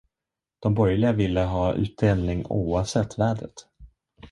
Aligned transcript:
De 0.63 0.71
borgerliga 0.77 1.11
ville 1.11 1.41
ha 1.41 1.73
utdelning 1.73 2.45
oavsett 2.47 3.13
vädret. 3.19 3.65